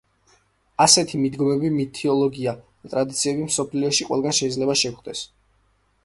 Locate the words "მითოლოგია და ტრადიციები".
1.75-3.45